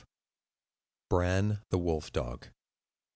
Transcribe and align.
V. 0.01 0.05
BRAN, 1.11 1.61
THE 1.69 1.77
WOLF 1.77 2.11
DOG. 2.11 2.47